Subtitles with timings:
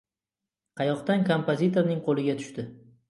[0.81, 2.67] Qayoqdan kompozitorning qo‘liga tushdi.